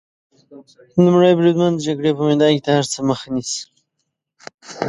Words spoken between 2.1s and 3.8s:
په میدان کې د هر څه مخه نیسي.